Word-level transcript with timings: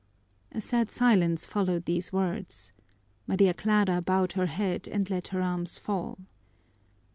A 0.51 0.59
sad 0.59 0.89
silence 0.89 1.45
followed 1.45 1.85
these 1.85 2.11
words. 2.11 2.73
Maria 3.27 3.53
Clara 3.53 4.01
bowed 4.01 4.31
her 4.31 4.47
head 4.47 4.87
and 4.87 5.07
let 5.11 5.27
her 5.27 5.43
arms 5.43 5.77
fall. 5.77 6.17